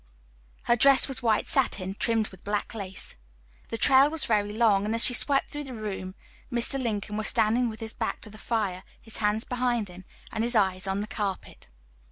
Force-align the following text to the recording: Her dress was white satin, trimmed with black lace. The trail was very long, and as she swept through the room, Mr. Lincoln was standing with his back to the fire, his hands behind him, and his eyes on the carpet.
Her 0.63 0.75
dress 0.75 1.07
was 1.07 1.21
white 1.21 1.45
satin, 1.45 1.93
trimmed 1.93 2.29
with 2.29 2.43
black 2.43 2.73
lace. 2.73 3.17
The 3.69 3.77
trail 3.77 4.09
was 4.09 4.25
very 4.25 4.51
long, 4.51 4.83
and 4.83 4.95
as 4.95 5.05
she 5.05 5.13
swept 5.13 5.51
through 5.51 5.65
the 5.65 5.75
room, 5.75 6.15
Mr. 6.51 6.81
Lincoln 6.81 7.17
was 7.17 7.27
standing 7.27 7.69
with 7.69 7.81
his 7.81 7.93
back 7.93 8.19
to 8.21 8.31
the 8.31 8.39
fire, 8.39 8.81
his 8.99 9.17
hands 9.17 9.43
behind 9.43 9.89
him, 9.89 10.05
and 10.31 10.43
his 10.43 10.55
eyes 10.55 10.87
on 10.87 11.01
the 11.01 11.07
carpet. 11.07 11.67